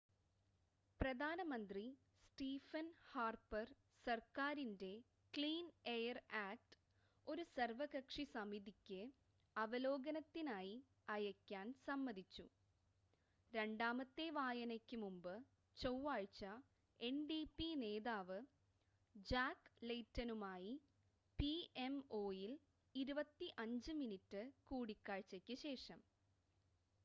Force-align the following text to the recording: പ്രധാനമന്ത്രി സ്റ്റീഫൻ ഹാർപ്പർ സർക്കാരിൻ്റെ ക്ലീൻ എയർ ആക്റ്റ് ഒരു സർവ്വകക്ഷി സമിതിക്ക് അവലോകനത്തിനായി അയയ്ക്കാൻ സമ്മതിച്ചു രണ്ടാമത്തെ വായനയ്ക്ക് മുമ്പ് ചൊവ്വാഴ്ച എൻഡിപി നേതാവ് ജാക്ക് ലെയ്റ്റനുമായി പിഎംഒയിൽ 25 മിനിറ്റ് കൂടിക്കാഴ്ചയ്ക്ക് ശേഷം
പ്രധാനമന്ത്രി 1.01 1.83
സ്റ്റീഫൻ 2.21 2.87
ഹാർപ്പർ 3.07 3.67
സർക്കാരിൻ്റെ 4.07 4.91
ക്ലീൻ 5.33 5.65
എയർ 5.87 6.17
ആക്റ്റ് 6.41 6.77
ഒരു 7.27 7.43
സർവ്വകക്ഷി 7.51 8.23
സമിതിക്ക് 8.33 8.99
അവലോകനത്തിനായി 9.55 10.75
അയയ്ക്കാൻ 11.09 11.73
സമ്മതിച്ചു 11.87 12.45
രണ്ടാമത്തെ 13.53 14.29
വായനയ്ക്ക് 14.29 14.97
മുമ്പ് 14.97 15.33
ചൊവ്വാഴ്ച 15.77 16.43
എൻഡിപി 16.99 17.69
നേതാവ് 17.75 18.39
ജാക്ക് 19.15 19.71
ലെയ്റ്റനുമായി 19.83 20.73
പിഎംഒയിൽ 21.39 22.51
25 22.95 23.93
മിനിറ്റ് 23.99 24.39
കൂടിക്കാഴ്ചയ്ക്ക് 24.65 25.55
ശേഷം 25.57 25.99